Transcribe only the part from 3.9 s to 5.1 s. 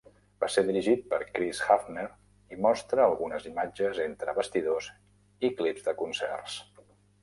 entre bastidors